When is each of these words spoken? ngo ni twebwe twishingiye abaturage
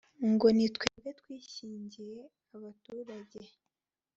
ngo 0.31 0.47
ni 0.55 0.67
twebwe 0.75 1.09
twishingiye 1.19 2.17
abaturage 2.55 3.39